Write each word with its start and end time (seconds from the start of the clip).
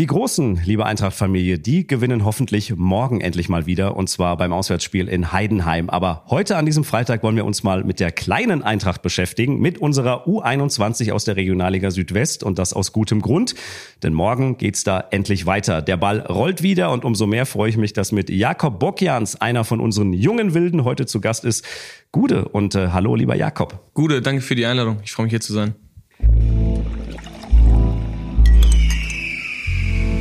Die 0.00 0.06
Großen, 0.06 0.62
liebe 0.64 0.86
Eintracht-Familie, 0.86 1.58
die 1.58 1.86
gewinnen 1.86 2.24
hoffentlich 2.24 2.74
morgen 2.74 3.20
endlich 3.20 3.50
mal 3.50 3.66
wieder 3.66 3.98
und 3.98 4.08
zwar 4.08 4.38
beim 4.38 4.50
Auswärtsspiel 4.50 5.08
in 5.08 5.30
Heidenheim. 5.30 5.90
Aber 5.90 6.24
heute 6.30 6.56
an 6.56 6.64
diesem 6.64 6.84
Freitag 6.84 7.22
wollen 7.22 7.36
wir 7.36 7.44
uns 7.44 7.64
mal 7.64 7.84
mit 7.84 8.00
der 8.00 8.10
kleinen 8.10 8.62
Eintracht 8.62 9.02
beschäftigen, 9.02 9.60
mit 9.60 9.76
unserer 9.76 10.26
U21 10.26 11.12
aus 11.12 11.26
der 11.26 11.36
Regionalliga 11.36 11.90
Südwest 11.90 12.42
und 12.42 12.58
das 12.58 12.72
aus 12.72 12.94
gutem 12.94 13.20
Grund, 13.20 13.54
denn 14.02 14.14
morgen 14.14 14.56
geht's 14.56 14.84
da 14.84 15.04
endlich 15.10 15.44
weiter. 15.44 15.82
Der 15.82 15.98
Ball 15.98 16.20
rollt 16.20 16.62
wieder 16.62 16.92
und 16.92 17.04
umso 17.04 17.26
mehr 17.26 17.44
freue 17.44 17.68
ich 17.68 17.76
mich, 17.76 17.92
dass 17.92 18.10
mit 18.10 18.30
Jakob 18.30 18.80
Bokjans, 18.80 19.38
einer 19.42 19.64
von 19.64 19.80
unseren 19.80 20.14
jungen 20.14 20.54
Wilden, 20.54 20.84
heute 20.84 21.04
zu 21.04 21.20
Gast 21.20 21.44
ist. 21.44 21.62
Gude 22.10 22.48
und 22.48 22.74
äh, 22.74 22.88
hallo, 22.88 23.16
lieber 23.16 23.36
Jakob. 23.36 23.90
Gude, 23.92 24.22
danke 24.22 24.40
für 24.40 24.54
die 24.54 24.64
Einladung. 24.64 25.00
Ich 25.04 25.12
freue 25.12 25.26
mich 25.26 25.32
hier 25.32 25.42
zu 25.42 25.52
sein. 25.52 25.74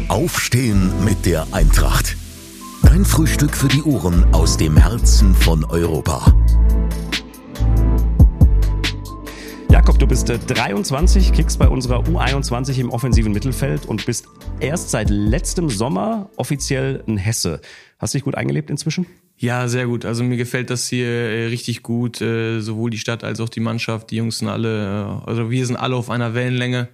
Aufstehen 0.10 0.92
mit 1.06 1.28
der 1.28 1.46
Eintracht. 1.52 2.18
Dein 2.82 3.06
Frühstück 3.06 3.56
für 3.56 3.68
die 3.68 3.84
Ohren 3.84 4.26
aus 4.34 4.58
dem 4.58 4.76
Herzen 4.76 5.36
von 5.36 5.64
Europa. 5.64 6.34
Jakob, 9.70 10.00
du 10.00 10.08
bist 10.08 10.28
23, 10.28 11.32
kickst 11.32 11.60
bei 11.60 11.68
unserer 11.68 12.00
U21 12.06 12.80
im 12.80 12.90
offensiven 12.90 13.32
Mittelfeld 13.32 13.86
und 13.86 14.08
bist 14.08 14.26
erst 14.60 14.90
seit 14.90 15.12
letztem 15.12 15.70
Sommer 15.70 16.32
offiziell 16.38 17.04
ein 17.08 17.18
Hesse. 17.18 17.62
Hast 18.00 18.16
du 18.16 18.18
dich 18.18 18.26
gut 18.26 18.34
eingelebt 18.34 18.72
inzwischen? 18.72 19.06
Ja, 19.38 19.68
sehr 19.68 19.86
gut. 19.86 20.06
Also 20.06 20.24
mir 20.24 20.38
gefällt 20.38 20.72
das 20.72 20.88
hier 20.88 21.06
äh, 21.06 21.46
richtig 21.46 21.84
gut, 21.84 22.20
äh, 22.20 22.62
sowohl 22.62 22.90
die 22.90 22.98
Stadt 22.98 23.24
als 23.24 23.40
auch 23.40 23.50
die 23.50 23.60
Mannschaft. 23.60 24.10
Die 24.10 24.16
Jungs 24.16 24.40
sind 24.40 24.48
alle, 24.48 25.22
äh, 25.26 25.30
also 25.30 25.52
wir 25.52 25.66
sind 25.68 25.76
alle 25.76 25.96
auf 25.96 26.10
einer 26.10 26.34
Wellenlänge. 26.34 26.90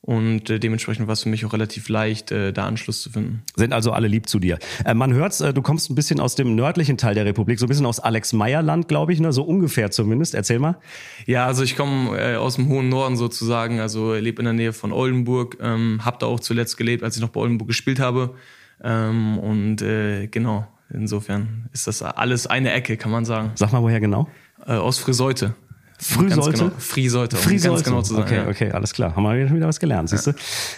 Und 0.00 0.48
äh, 0.48 0.60
dementsprechend 0.60 1.06
war 1.06 1.12
es 1.12 1.24
für 1.24 1.28
mich 1.28 1.44
auch 1.44 1.52
relativ 1.52 1.88
leicht, 1.88 2.30
äh, 2.30 2.52
da 2.52 2.66
Anschluss 2.66 3.02
zu 3.02 3.10
finden. 3.10 3.42
Sind 3.56 3.72
also 3.72 3.92
alle 3.92 4.08
lieb 4.08 4.28
zu 4.28 4.38
dir. 4.38 4.58
Äh, 4.84 4.94
man 4.94 5.12
hört's, 5.12 5.40
äh, 5.40 5.52
du 5.52 5.60
kommst 5.60 5.90
ein 5.90 5.94
bisschen 5.96 6.20
aus 6.20 6.34
dem 6.34 6.54
nördlichen 6.54 6.96
Teil 6.96 7.14
der 7.14 7.24
Republik, 7.24 7.58
so 7.58 7.66
ein 7.66 7.68
bisschen 7.68 7.84
aus 7.84 7.98
Alex 8.00 8.32
Meyer 8.32 8.62
Land, 8.62 8.88
glaube 8.88 9.12
ich, 9.12 9.20
ne? 9.20 9.32
so 9.32 9.42
ungefähr 9.42 9.90
zumindest. 9.90 10.34
Erzähl 10.34 10.60
mal. 10.60 10.78
Ja, 11.26 11.46
also 11.46 11.62
ich 11.64 11.76
komme 11.76 12.16
äh, 12.16 12.36
aus 12.36 12.54
dem 12.54 12.68
hohen 12.68 12.88
Norden 12.88 13.16
sozusagen, 13.16 13.80
also 13.80 14.14
lebe 14.14 14.40
in 14.40 14.44
der 14.44 14.54
Nähe 14.54 14.72
von 14.72 14.92
Oldenburg, 14.92 15.58
ähm, 15.60 16.04
habe 16.04 16.16
da 16.20 16.26
auch 16.26 16.40
zuletzt 16.40 16.76
gelebt, 16.76 17.02
als 17.02 17.16
ich 17.16 17.22
noch 17.22 17.30
bei 17.30 17.40
Oldenburg 17.40 17.68
gespielt 17.68 17.98
habe. 17.98 18.34
Ähm, 18.82 19.38
und 19.38 19.82
äh, 19.82 20.28
genau, 20.28 20.66
insofern 20.90 21.68
ist 21.72 21.86
das 21.86 22.02
alles 22.02 22.46
eine 22.46 22.72
Ecke, 22.72 22.96
kann 22.96 23.10
man 23.10 23.24
sagen. 23.24 23.50
Sag 23.56 23.72
mal, 23.72 23.82
woher 23.82 24.00
genau? 24.00 24.28
Äh, 24.64 24.72
aus 24.72 24.98
Friseute. 24.98 25.54
Früh 26.00 26.30
sollte? 26.30 26.58
Genau, 26.58 26.70
Free 26.78 27.08
sollte, 27.08 27.36
um 27.36 27.42
ganz 27.42 27.62
sollte. 27.62 27.82
genau 27.84 28.02
zu 28.02 28.14
sein. 28.14 28.22
Okay, 28.22 28.36
ja. 28.36 28.48
okay, 28.48 28.70
alles 28.70 28.92
klar. 28.92 29.16
Haben 29.16 29.24
wir 29.24 29.52
wieder 29.52 29.66
was 29.66 29.80
gelernt, 29.80 30.08
siehst 30.10 30.28
du? 30.28 30.32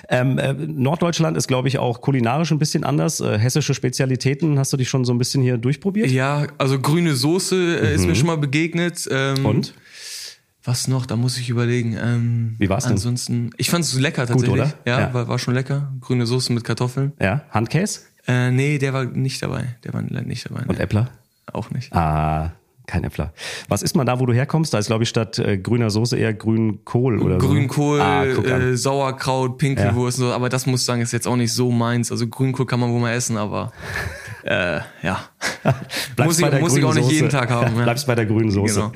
Ähm, 0.08 0.38
äh, 0.38 0.54
Norddeutschland 0.54 1.36
ist, 1.36 1.46
glaube 1.46 1.68
ich, 1.68 1.78
auch 1.78 2.00
kulinarisch 2.00 2.50
ein 2.52 2.58
bisschen 2.58 2.84
anders. 2.84 3.20
Äh, 3.20 3.38
hessische 3.38 3.74
Spezialitäten, 3.74 4.58
hast 4.58 4.72
du 4.72 4.78
dich 4.78 4.88
schon 4.88 5.04
so 5.04 5.12
ein 5.12 5.18
bisschen 5.18 5.42
hier 5.42 5.58
durchprobiert? 5.58 6.10
Ja, 6.10 6.46
also 6.56 6.78
grüne 6.80 7.14
Soße 7.14 7.80
äh, 7.80 7.94
ist 7.94 8.06
mir 8.06 8.14
schon 8.14 8.28
mal 8.28 8.38
begegnet. 8.38 9.06
Ähm, 9.10 9.44
Und? 9.44 9.74
Was 10.64 10.88
noch? 10.88 11.06
Da 11.06 11.16
muss 11.16 11.38
ich 11.38 11.48
überlegen. 11.48 11.96
Ähm, 12.02 12.54
Wie 12.58 12.68
war's 12.68 12.84
denn? 12.84 12.92
Ansonsten, 12.92 13.50
ich 13.56 13.70
fand 13.70 13.84
es 13.84 13.98
lecker 13.98 14.26
tatsächlich. 14.26 14.50
oder? 14.60 14.72
Ja, 14.86 15.00
Ja. 15.00 15.14
War, 15.14 15.28
war 15.28 15.38
schon 15.38 15.54
lecker. 15.54 15.92
Grüne 16.00 16.26
Soße 16.26 16.52
mit 16.52 16.64
Kartoffeln. 16.64 17.12
Ja, 17.20 17.42
Handkäse 17.50 18.00
Äh, 18.26 18.50
nee, 18.50 18.78
der 18.78 18.92
war 18.92 19.04
nicht 19.04 19.42
dabei. 19.42 19.76
Der 19.84 19.94
war 19.94 20.02
nicht 20.02 20.48
dabei. 20.48 20.60
und 20.66 20.76
Nee. 20.76 20.82
Äppler? 20.84 21.08
Auch 21.52 21.70
nicht. 21.70 21.92
Ah, 21.94 22.52
kein 22.90 23.04
Äppler. 23.04 23.32
Was 23.68 23.82
ist 23.82 23.96
man 23.96 24.06
da, 24.06 24.20
wo 24.20 24.26
du 24.26 24.32
herkommst? 24.32 24.74
Da 24.74 24.78
ist, 24.78 24.88
glaube 24.88 25.04
ich, 25.04 25.08
statt 25.08 25.38
äh, 25.38 25.56
grüner 25.56 25.90
Soße 25.90 26.16
eher 26.16 26.34
Grünkohl 26.34 27.20
oder 27.20 27.38
Grünkohl, 27.38 27.98
so. 27.98 28.02
Ah, 28.02 28.24
äh, 28.24 28.76
Sauerkraut, 28.76 29.58
Pinkelwurst, 29.58 30.18
und 30.18 30.26
so, 30.26 30.32
aber 30.32 30.48
das 30.48 30.66
muss 30.66 30.80
ich 30.80 30.86
sagen, 30.86 31.00
ist 31.00 31.12
jetzt 31.12 31.28
auch 31.28 31.36
nicht 31.36 31.52
so 31.52 31.70
meins. 31.70 32.10
Also 32.10 32.26
Grünkohl 32.26 32.66
kann 32.66 32.80
man 32.80 32.92
wohl 32.92 33.00
mal 33.00 33.12
essen, 33.12 33.36
aber 33.36 33.72
äh, 34.44 34.80
ja. 35.02 35.20
Muss 36.16 36.38
ich, 36.38 36.60
muss 36.60 36.76
ich 36.76 36.84
auch 36.84 36.94
nicht 36.94 37.10
jeden. 37.10 37.30
Tag 37.30 37.50
haben. 37.50 37.76
Ja. 37.76 37.82
Bleibst 37.84 38.06
bei 38.06 38.14
der 38.14 38.26
grünen 38.26 38.50
Soße. 38.50 38.74
Genau. 38.74 38.92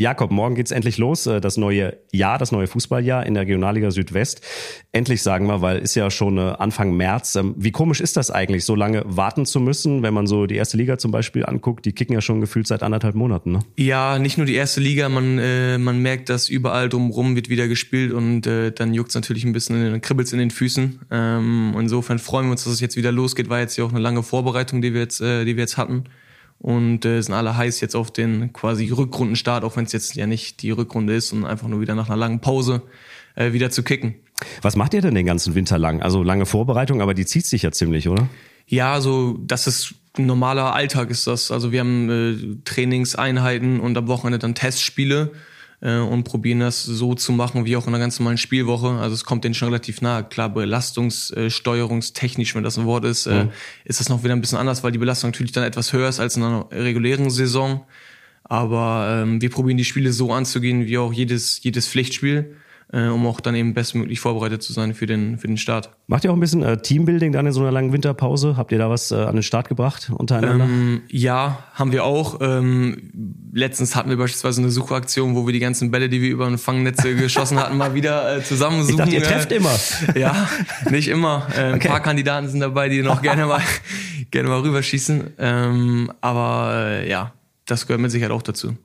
Jakob, 0.00 0.30
morgen 0.30 0.54
geht's 0.54 0.70
endlich 0.70 0.96
los, 0.96 1.26
äh, 1.26 1.42
das 1.42 1.58
neue 1.58 1.98
Jahr, 2.10 2.38
das 2.38 2.52
neue 2.52 2.66
Fußballjahr 2.66 3.26
in 3.26 3.34
der 3.34 3.42
Regionalliga 3.42 3.90
Südwest. 3.90 4.40
Endlich 4.92 5.22
sagen 5.22 5.46
wir, 5.46 5.60
weil 5.60 5.76
ist 5.80 5.94
ja 5.94 6.10
schon 6.10 6.38
äh, 6.38 6.54
Anfang 6.58 6.96
März. 6.96 7.36
Ähm, 7.36 7.54
Wie 7.58 7.70
komisch 7.70 8.00
ist 8.00 8.16
das 8.16 8.30
eigentlich, 8.30 8.64
so 8.64 8.74
lange 8.74 9.02
warten 9.04 9.44
zu 9.44 9.60
müssen, 9.60 10.02
wenn 10.02 10.14
man 10.14 10.26
so 10.26 10.46
die 10.46 10.54
erste 10.54 10.78
Liga 10.78 10.96
zum 10.96 11.10
Beispiel 11.10 11.44
anguckt? 11.44 11.84
Die 11.84 11.92
kicken 11.92 12.14
ja 12.14 12.22
schon 12.22 12.40
gefühlt 12.40 12.66
seit 12.66 12.82
anderthalb 12.82 13.14
Monaten, 13.14 13.52
ne? 13.52 13.58
Ja, 13.76 14.18
nicht 14.18 14.38
nur 14.38 14.46
die 14.46 14.54
erste 14.54 14.80
Liga, 14.80 15.10
man, 15.10 15.38
äh, 15.38 15.76
man 15.76 16.00
merkt, 16.00 16.30
dass 16.30 16.48
überall 16.48 16.88
drumherum 16.88 17.36
wird 17.36 17.50
wieder 17.50 17.68
gespielt 17.68 18.14
und 18.14 18.46
äh, 18.46 18.72
dann 18.72 18.94
juckt's 18.94 19.14
natürlich 19.14 19.44
ein 19.44 19.52
bisschen, 19.52 19.84
in 19.84 19.92
den, 19.92 20.00
kribbelt's 20.00 20.32
in 20.32 20.38
den 20.38 20.50
Füßen. 20.50 21.00
Ähm, 21.10 21.74
insofern 21.78 22.18
freuen 22.18 22.46
wir 22.46 22.52
uns, 22.52 22.64
dass 22.64 22.72
es 22.72 22.80
jetzt 22.80 22.96
wieder 22.96 23.12
losgeht. 23.12 23.50
War 23.50 23.60
jetzt 23.60 23.76
ja 23.76 23.84
auch 23.84 23.90
eine 23.90 24.00
lange 24.00 24.22
Vorbereitung, 24.22 24.80
die 24.80 24.94
wir 24.94 25.02
jetzt, 25.02 25.20
äh, 25.20 25.44
die 25.44 25.56
wir 25.56 25.64
jetzt 25.64 25.76
hatten. 25.76 26.04
Und 26.60 27.06
äh, 27.06 27.22
sind 27.22 27.34
alle 27.34 27.56
heiß 27.56 27.80
jetzt 27.80 27.96
auf 27.96 28.10
den 28.10 28.52
quasi 28.52 28.90
Rückrundenstart, 28.90 29.64
auch 29.64 29.76
wenn 29.76 29.86
es 29.86 29.92
jetzt 29.92 30.14
ja 30.14 30.26
nicht 30.26 30.60
die 30.62 30.70
Rückrunde 30.70 31.14
ist 31.14 31.32
und 31.32 31.46
einfach 31.46 31.68
nur 31.68 31.80
wieder 31.80 31.94
nach 31.94 32.08
einer 32.08 32.18
langen 32.18 32.40
Pause 32.40 32.82
äh, 33.34 33.52
wieder 33.52 33.70
zu 33.70 33.82
kicken. 33.82 34.14
Was 34.60 34.76
macht 34.76 34.92
ihr 34.94 35.00
denn 35.00 35.14
den 35.14 35.26
ganzen 35.26 35.54
Winter 35.54 35.78
lang? 35.78 36.02
Also 36.02 36.22
lange 36.22 36.44
Vorbereitung, 36.44 37.00
aber 37.00 37.14
die 37.14 37.24
zieht 37.24 37.46
sich 37.46 37.62
ja 37.62 37.72
ziemlich, 37.72 38.08
oder? 38.08 38.28
Ja, 38.66 39.00
so 39.00 39.38
das 39.40 39.66
ist 39.66 39.94
ein 40.18 40.26
normaler 40.26 40.74
Alltag 40.74 41.10
ist 41.10 41.26
das. 41.26 41.50
Also 41.50 41.72
wir 41.72 41.80
haben 41.80 42.10
äh, 42.10 42.64
Trainingseinheiten 42.64 43.80
und 43.80 43.96
am 43.96 44.06
Wochenende 44.08 44.38
dann 44.38 44.54
Testspiele 44.54 45.32
äh, 45.80 45.98
und 45.98 46.24
probieren 46.24 46.60
das 46.60 46.84
so 46.84 47.14
zu 47.14 47.32
machen 47.32 47.64
wie 47.64 47.76
auch 47.76 47.86
in 47.86 47.94
einer 47.94 47.98
ganz 47.98 48.18
normalen 48.18 48.38
Spielwoche. 48.38 48.98
Also 48.98 49.14
es 49.14 49.24
kommt 49.24 49.44
denen 49.44 49.54
schon 49.54 49.68
relativ 49.68 50.00
nahe. 50.00 50.24
Klar, 50.24 50.50
belastungssteuerungstechnisch, 50.50 52.54
wenn 52.54 52.62
das 52.62 52.78
ein 52.78 52.86
Wort 52.86 53.04
ist, 53.04 53.26
äh, 53.26 53.46
ist 53.84 54.00
das 54.00 54.08
noch 54.08 54.22
wieder 54.22 54.34
ein 54.34 54.40
bisschen 54.40 54.58
anders, 54.58 54.82
weil 54.82 54.92
die 54.92 54.98
Belastung 54.98 55.30
natürlich 55.30 55.52
dann 55.52 55.64
etwas 55.64 55.92
höher 55.92 56.08
ist 56.08 56.20
als 56.20 56.36
in 56.36 56.42
einer 56.42 56.68
regulären 56.70 57.30
Saison. 57.30 57.84
Aber 58.44 59.22
ähm, 59.22 59.40
wir 59.40 59.50
probieren 59.50 59.76
die 59.76 59.84
Spiele 59.84 60.12
so 60.12 60.32
anzugehen 60.32 60.86
wie 60.86 60.98
auch 60.98 61.12
jedes 61.12 61.62
jedes 61.62 61.86
Pflichtspiel, 61.86 62.56
äh, 62.92 63.06
um 63.06 63.26
auch 63.26 63.40
dann 63.40 63.54
eben 63.54 63.74
bestmöglich 63.74 64.20
vorbereitet 64.20 64.62
zu 64.62 64.72
sein 64.72 64.94
für 64.94 65.06
den 65.06 65.38
für 65.38 65.46
den 65.46 65.56
Start. 65.56 65.90
Macht 66.06 66.24
ihr 66.24 66.30
auch 66.30 66.36
ein 66.36 66.40
bisschen 66.40 66.62
äh, 66.62 66.76
Teambuilding 66.80 67.32
dann 67.32 67.46
in 67.46 67.52
so 67.52 67.60
einer 67.60 67.70
langen 67.72 67.92
Winterpause? 67.92 68.56
Habt 68.56 68.72
ihr 68.72 68.78
da 68.78 68.90
was 68.90 69.10
äh, 69.10 69.16
an 69.16 69.34
den 69.36 69.42
Start 69.42 69.68
gebracht 69.68 70.10
untereinander? 70.14 70.64
Ähm, 70.64 71.02
ja, 71.08 71.64
haben 71.74 71.92
wir 71.92 72.04
auch. 72.04 72.40
Ähm, 72.40 73.10
letztens 73.52 73.94
hatten 73.96 74.10
wir 74.10 74.16
beispielsweise 74.16 74.60
eine 74.62 74.70
Suchaktion, 74.70 75.34
wo 75.34 75.46
wir 75.46 75.52
die 75.52 75.60
ganzen 75.60 75.90
Bälle, 75.90 76.08
die 76.08 76.20
wir 76.22 76.30
über 76.30 76.46
ein 76.46 76.58
Fangnetze 76.58 77.14
geschossen 77.16 77.58
hatten, 77.58 77.76
mal 77.76 77.94
wieder 77.94 78.36
äh, 78.38 78.42
zusammensuchen. 78.42 78.94
ich 78.94 78.96
dachte, 78.96 79.14
ihr 79.14 79.22
trefft 79.22 79.52
äh, 79.52 79.56
immer. 79.56 79.74
Ja, 80.16 80.48
nicht 80.90 81.08
immer. 81.08 81.46
Äh, 81.56 81.60
ein 81.60 81.74
Okay. 81.74 81.88
paar 81.88 82.00
Kandidaten 82.00 82.48
sind 82.48 82.60
dabei, 82.60 82.88
die 82.88 83.02
noch 83.02 83.22
gerne 83.22 83.46
mal 83.46 83.60
gerne 84.30 84.48
mal 84.48 84.60
rüberschießen. 84.60 85.34
Ähm, 85.38 86.12
aber 86.20 86.72
äh, 86.74 87.08
ja, 87.10 87.32
das 87.66 87.86
gehört 87.86 88.00
mit 88.00 88.10
Sicherheit 88.10 88.32
auch 88.32 88.42
dazu. 88.42 88.76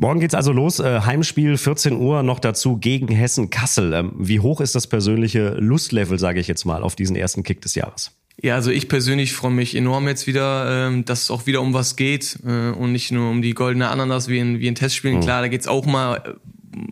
Morgen 0.00 0.20
geht's 0.20 0.36
also 0.36 0.52
los. 0.52 0.78
Äh, 0.78 1.00
Heimspiel 1.00 1.58
14 1.58 1.96
Uhr 1.96 2.22
noch 2.22 2.38
dazu 2.38 2.76
gegen 2.76 3.08
Hessen 3.08 3.50
Kassel. 3.50 3.92
Ähm, 3.92 4.12
wie 4.16 4.38
hoch 4.38 4.60
ist 4.60 4.76
das 4.76 4.86
persönliche 4.86 5.56
Lustlevel, 5.58 6.20
sage 6.20 6.38
ich 6.38 6.46
jetzt 6.46 6.64
mal, 6.64 6.84
auf 6.84 6.94
diesen 6.94 7.16
ersten 7.16 7.42
Kick 7.42 7.60
des 7.62 7.74
Jahres? 7.74 8.12
Ja, 8.40 8.54
also 8.54 8.70
ich 8.70 8.88
persönlich 8.88 9.32
freue 9.32 9.50
mich 9.50 9.74
enorm 9.74 10.06
jetzt 10.06 10.28
wieder, 10.28 10.86
ähm, 10.86 11.04
dass 11.04 11.22
es 11.22 11.30
auch 11.32 11.46
wieder 11.46 11.60
um 11.60 11.74
was 11.74 11.96
geht 11.96 12.38
äh, 12.46 12.70
und 12.70 12.92
nicht 12.92 13.10
nur 13.10 13.28
um 13.28 13.42
die 13.42 13.54
goldene 13.54 13.88
Ananas 13.88 14.28
wie 14.28 14.38
in, 14.38 14.60
wie 14.60 14.68
in 14.68 14.76
Testspielen. 14.76 15.18
Klar, 15.18 15.42
da 15.42 15.48
geht's 15.48 15.66
auch 15.66 15.84
mal 15.84 16.18
äh, 16.18 16.34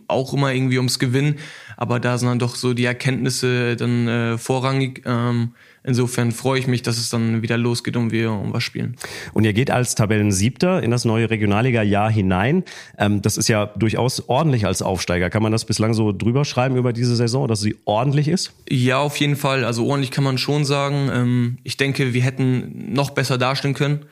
auch 0.07 0.33
immer 0.33 0.53
irgendwie 0.53 0.77
ums 0.77 0.99
Gewinnen, 0.99 1.35
aber 1.75 1.99
da 1.99 2.17
sind 2.17 2.27
dann 2.29 2.39
doch 2.39 2.55
so 2.55 2.73
die 2.73 2.85
Erkenntnisse 2.85 3.75
dann 3.75 4.07
äh, 4.07 4.37
vorrangig. 4.37 5.03
Ähm, 5.05 5.53
insofern 5.83 6.31
freue 6.31 6.59
ich 6.59 6.67
mich, 6.67 6.81
dass 6.81 6.97
es 6.97 7.09
dann 7.09 7.41
wieder 7.41 7.57
losgeht 7.57 7.95
und 7.95 8.11
wir 8.11 8.31
um 8.31 8.53
was 8.53 8.63
spielen. 8.63 8.97
Und 9.33 9.45
ihr 9.45 9.53
geht 9.53 9.71
als 9.71 9.95
Tabellensiebter 9.95 10.83
in 10.83 10.91
das 10.91 11.05
neue 11.05 11.29
Regionalliga-Jahr 11.29 12.11
hinein. 12.11 12.63
Ähm, 12.97 13.21
das 13.21 13.37
ist 13.37 13.47
ja 13.47 13.65
durchaus 13.65 14.27
ordentlich 14.27 14.65
als 14.65 14.81
Aufsteiger. 14.81 15.29
Kann 15.29 15.43
man 15.43 15.51
das 15.51 15.65
bislang 15.65 15.93
so 15.93 16.11
drüber 16.11 16.45
schreiben 16.45 16.75
über 16.75 16.93
diese 16.93 17.15
Saison, 17.15 17.47
dass 17.47 17.61
sie 17.61 17.75
ordentlich 17.85 18.27
ist? 18.27 18.53
Ja, 18.69 18.99
auf 18.99 19.17
jeden 19.17 19.35
Fall. 19.35 19.63
Also 19.63 19.85
ordentlich 19.85 20.11
kann 20.11 20.23
man 20.23 20.37
schon 20.37 20.65
sagen. 20.65 21.09
Ähm, 21.11 21.57
ich 21.63 21.77
denke, 21.77 22.13
wir 22.13 22.21
hätten 22.21 22.93
noch 22.93 23.11
besser 23.11 23.37
dastehen 23.37 23.73
können. 23.73 24.05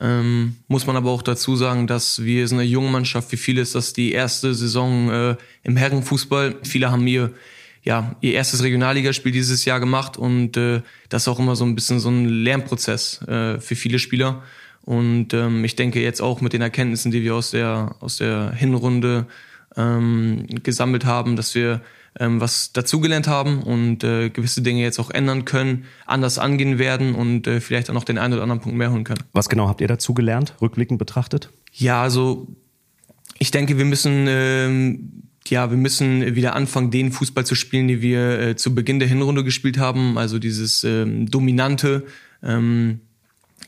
Ähm, 0.00 0.56
muss 0.68 0.86
man 0.86 0.96
aber 0.96 1.10
auch 1.10 1.22
dazu 1.22 1.56
sagen, 1.56 1.86
dass 1.86 2.24
wir 2.24 2.46
sind 2.48 2.58
eine 2.58 2.68
junge 2.68 2.90
Mannschaft. 2.90 3.30
Wie 3.32 3.36
viele 3.36 3.60
ist 3.60 3.74
das 3.74 3.92
die 3.92 4.12
erste 4.12 4.54
Saison 4.54 5.10
äh, 5.10 5.36
im 5.62 5.76
Herrenfußball? 5.76 6.56
Viele 6.62 6.90
haben 6.90 7.06
ihr 7.06 7.30
ja 7.82 8.16
ihr 8.20 8.32
erstes 8.32 8.62
Regionalligaspiel 8.62 9.32
dieses 9.32 9.64
Jahr 9.64 9.78
gemacht 9.78 10.16
und 10.16 10.56
äh, 10.56 10.82
das 11.08 11.22
ist 11.22 11.28
auch 11.28 11.38
immer 11.38 11.54
so 11.54 11.64
ein 11.64 11.74
bisschen 11.74 12.00
so 12.00 12.08
ein 12.08 12.26
Lernprozess 12.26 13.22
äh, 13.22 13.60
für 13.60 13.76
viele 13.76 13.98
Spieler. 13.98 14.42
Und 14.82 15.32
ähm, 15.32 15.64
ich 15.64 15.76
denke 15.76 16.02
jetzt 16.02 16.20
auch 16.20 16.40
mit 16.40 16.52
den 16.52 16.60
Erkenntnissen, 16.60 17.10
die 17.10 17.22
wir 17.22 17.34
aus 17.34 17.52
der 17.52 17.96
aus 18.00 18.16
der 18.16 18.52
Hinrunde 18.52 19.26
ähm, 19.76 20.46
gesammelt 20.62 21.04
haben, 21.04 21.36
dass 21.36 21.54
wir 21.54 21.80
ähm, 22.18 22.40
was 22.40 22.72
dazugelernt 22.72 23.26
haben 23.26 23.62
und 23.62 24.04
äh, 24.04 24.30
gewisse 24.30 24.62
Dinge 24.62 24.82
jetzt 24.82 24.98
auch 24.98 25.10
ändern 25.10 25.44
können, 25.44 25.84
anders 26.06 26.38
angehen 26.38 26.78
werden 26.78 27.14
und 27.14 27.46
äh, 27.46 27.60
vielleicht 27.60 27.90
auch 27.90 27.94
noch 27.94 28.04
den 28.04 28.18
einen 28.18 28.34
oder 28.34 28.42
anderen 28.42 28.60
Punkt 28.60 28.78
mehr 28.78 28.92
holen 28.92 29.04
können. 29.04 29.22
Was 29.32 29.48
genau 29.48 29.68
habt 29.68 29.80
ihr 29.80 29.88
dazu 29.88 30.14
gelernt, 30.14 30.54
rückblickend 30.60 30.98
betrachtet? 30.98 31.50
Ja, 31.72 32.02
also 32.02 32.48
ich 33.38 33.50
denke, 33.50 33.78
wir 33.78 33.84
müssen 33.84 34.26
ähm, 34.28 35.24
ja, 35.48 35.70
wir 35.70 35.76
müssen 35.76 36.34
wieder 36.34 36.54
anfangen, 36.54 36.90
den 36.90 37.12
Fußball 37.12 37.44
zu 37.44 37.54
spielen, 37.54 37.88
den 37.88 38.00
wir 38.00 38.40
äh, 38.40 38.56
zu 38.56 38.74
Beginn 38.74 38.98
der 38.98 39.08
Hinrunde 39.08 39.44
gespielt 39.44 39.78
haben. 39.78 40.16
Also 40.16 40.38
dieses 40.38 40.84
ähm, 40.84 41.30
dominante. 41.30 42.04
Ähm, 42.42 43.00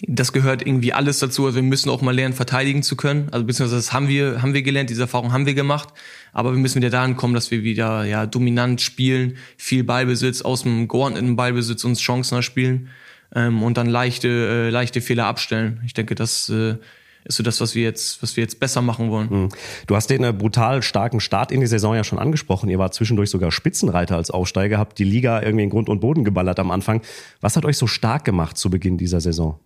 das 0.03 0.33
gehört 0.33 0.67
irgendwie 0.67 0.93
alles 0.93 1.19
dazu. 1.19 1.47
Also 1.47 1.57
wir 1.57 1.63
müssen 1.63 1.91
auch 1.91 2.03
mal 2.03 2.15
lernen, 2.15 2.35
verteidigen 2.35 2.83
zu 2.83 2.97
können. 2.97 3.29
Also 3.31 3.47
beziehungsweise 3.47 3.77
das 3.77 3.93
haben 3.93 4.09
wir, 4.09 4.43
haben 4.43 4.55
wir 4.55 4.63
gelernt, 4.63 4.91
diese 4.91 5.03
Erfahrung 5.03 5.33
haben 5.33 5.47
wir 5.47 5.55
gemacht. 5.55 5.89
Aber 6.33 6.53
wir 6.53 6.59
müssen 6.59 6.77
wieder 6.77 6.91
dahin 6.91 7.17
kommen, 7.17 7.35
dass 7.35 7.51
wir 7.51 7.63
wieder 7.63 8.05
ja 8.05 8.27
dominant 8.27 8.81
spielen, 8.81 9.39
viel 9.57 9.85
Ballbesitz, 9.85 10.43
aus 10.43 10.65
dem 10.65 10.89
geordneten 10.89 11.37
Ballbesitz 11.37 11.85
uns 11.85 12.01
Chancen 12.01 12.37
erspielen 12.37 12.89
ähm, 13.35 13.63
und 13.63 13.79
dann 13.79 13.87
leichte, 13.87 14.29
äh, 14.29 14.71
leichte 14.71 15.01
Fehler 15.01 15.27
abstellen. 15.27 15.81
Ich 15.87 15.95
denke, 15.95 16.15
das 16.15 16.51
äh, 16.51 16.77
ist 17.25 17.37
so 17.37 17.43
das, 17.43 17.61
was 17.61 17.75
wir 17.75 17.83
jetzt, 17.83 18.23
was 18.23 18.37
wir 18.37 18.43
jetzt 18.43 18.61
besser 18.61 18.83
machen 18.83 19.11
wollen. 19.11 19.29
Mhm. 19.31 19.49
Du 19.87 19.97
hast 19.97 20.11
den 20.11 20.25
äh, 20.25 20.33
brutal 20.33 20.83
starken 20.83 21.21
Start 21.21 21.51
in 21.51 21.61
die 21.61 21.67
Saison 21.67 21.95
ja 21.95 22.05
schon 22.05 22.19
angesprochen. 22.19 22.69
Ihr 22.69 22.79
war 22.79 22.93
zwischendurch 22.93 23.31
sogar 23.31 23.51
Spitzenreiter 23.51 24.17
als 24.17 24.31
Aufsteiger, 24.31 24.79
habt 24.79 24.99
die 24.99 25.05
Liga 25.05 25.43
irgendwie 25.43 25.65
in 25.65 25.71
Grund 25.71 25.89
und 25.89 26.01
Boden 26.01 26.25
geballert 26.25 26.61
am 26.61 26.71
Anfang. 26.71 27.01
Was 27.41 27.57
hat 27.57 27.65
euch 27.65 27.79
so 27.79 27.87
stark 27.87 28.25
gemacht 28.25 28.59
zu 28.59 28.71
Beginn 28.71 28.99
dieser 28.99 29.21
Saison? 29.21 29.59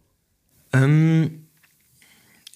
Ähm, 0.72 1.40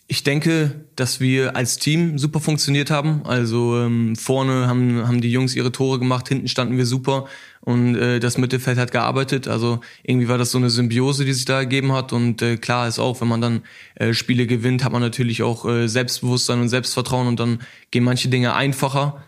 ich 0.06 0.22
denke, 0.22 0.84
dass 0.96 1.18
wir 1.18 1.56
als 1.56 1.78
Team 1.78 2.18
super 2.18 2.38
funktioniert 2.38 2.90
haben. 2.90 3.22
Also 3.24 3.78
ähm, 3.78 4.16
vorne 4.16 4.66
haben, 4.66 5.08
haben 5.08 5.20
die 5.22 5.32
Jungs 5.32 5.56
ihre 5.56 5.72
Tore 5.72 5.98
gemacht, 5.98 6.28
hinten 6.28 6.46
standen 6.46 6.76
wir 6.76 6.84
super 6.84 7.26
und 7.62 7.96
äh, 7.96 8.20
das 8.20 8.36
Mittelfeld 8.36 8.76
hat 8.76 8.92
gearbeitet. 8.92 9.48
Also 9.48 9.80
irgendwie 10.02 10.28
war 10.28 10.36
das 10.36 10.50
so 10.50 10.58
eine 10.58 10.68
Symbiose, 10.68 11.24
die 11.24 11.32
sich 11.32 11.46
da 11.46 11.58
ergeben 11.58 11.92
hat. 11.92 12.12
Und 12.12 12.42
äh, 12.42 12.58
klar 12.58 12.86
ist 12.86 12.98
auch, 12.98 13.22
wenn 13.22 13.28
man 13.28 13.40
dann 13.40 13.62
äh, 13.94 14.12
Spiele 14.12 14.46
gewinnt, 14.46 14.84
hat 14.84 14.92
man 14.92 15.00
natürlich 15.00 15.42
auch 15.42 15.64
äh, 15.64 15.88
Selbstbewusstsein 15.88 16.60
und 16.60 16.68
Selbstvertrauen 16.68 17.26
und 17.26 17.40
dann 17.40 17.60
gehen 17.90 18.04
manche 18.04 18.28
Dinge 18.28 18.54
einfacher. 18.54 19.24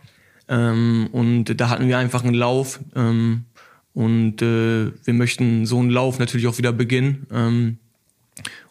Ähm, 0.49 1.09
und 1.11 1.59
da 1.59 1.71
hatten 1.71 1.89
wir 1.89 1.97
einfach 1.97 2.23
einen 2.23 2.35
Lauf. 2.35 2.81
Ähm, 2.95 3.47
und 3.95 4.43
äh, 4.43 4.93
wir 5.05 5.15
möchten 5.15 5.65
so 5.65 5.79
einen 5.79 5.89
Lauf 5.89 6.19
natürlich 6.19 6.47
auch 6.47 6.59
wieder 6.59 6.75
beginnen. 6.75 7.27
Ähm, 7.33 7.79